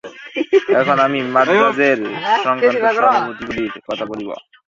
এখন 0.79 0.97
আমি 0.99 1.19
মান্দ্রাজের 1.27 1.99
সংস্কার-সভাগুলির 2.43 3.73
কথা 3.87 4.05
বলিব। 4.05 4.29